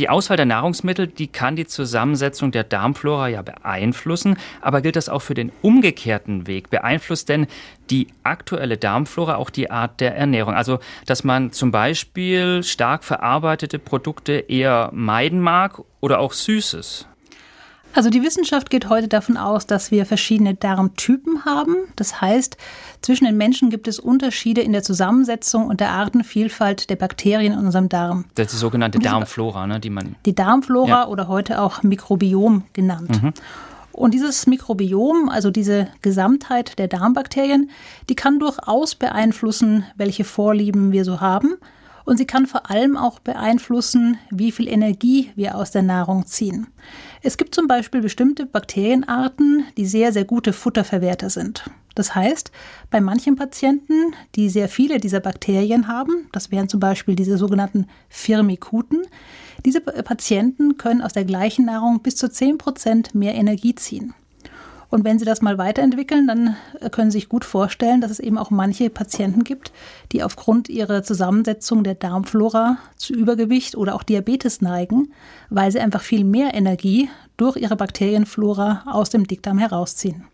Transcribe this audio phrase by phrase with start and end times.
[0.00, 5.10] Die Auswahl der Nahrungsmittel, die kann die Zusammensetzung der Darmflora ja beeinflussen, aber gilt das
[5.10, 6.70] auch für den umgekehrten Weg?
[6.70, 7.46] Beeinflusst denn
[7.90, 10.54] die aktuelle Darmflora auch die Art der Ernährung?
[10.54, 17.09] Also, dass man zum Beispiel stark verarbeitete Produkte eher meiden mag oder auch Süßes?
[17.92, 21.76] Also die Wissenschaft geht heute davon aus, dass wir verschiedene Darmtypen haben.
[21.96, 22.56] Das heißt,
[23.02, 27.58] zwischen den Menschen gibt es Unterschiede in der Zusammensetzung und der Artenvielfalt der Bakterien in
[27.58, 28.26] unserem Darm.
[28.36, 30.14] Das ist die sogenannte Darmflora, ne, die man.
[30.24, 31.06] Die Darmflora ja.
[31.08, 33.22] oder heute auch Mikrobiom genannt.
[33.22, 33.32] Mhm.
[33.92, 37.70] Und dieses Mikrobiom, also diese Gesamtheit der Darmbakterien,
[38.08, 41.56] die kann durchaus beeinflussen, welche Vorlieben wir so haben.
[42.04, 46.66] Und sie kann vor allem auch beeinflussen, wie viel Energie wir aus der Nahrung ziehen.
[47.22, 51.70] Es gibt zum Beispiel bestimmte Bakterienarten, die sehr, sehr gute Futterverwerter sind.
[51.94, 52.50] Das heißt,
[52.90, 57.86] bei manchen Patienten, die sehr viele dieser Bakterien haben, das wären zum Beispiel diese sogenannten
[58.08, 59.02] Firmikuten,
[59.64, 64.14] diese Patienten können aus der gleichen Nahrung bis zu 10 Prozent mehr Energie ziehen.
[64.90, 68.18] Und wenn Sie das mal weiterentwickeln, dann äh, können Sie sich gut vorstellen, dass es
[68.18, 69.72] eben auch manche Patienten gibt,
[70.12, 75.12] die aufgrund ihrer Zusammensetzung der Darmflora zu Übergewicht oder auch Diabetes neigen,
[75.48, 80.24] weil sie einfach viel mehr Energie durch ihre Bakterienflora aus dem Dickdarm herausziehen.